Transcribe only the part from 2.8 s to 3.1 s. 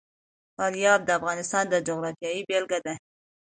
ده.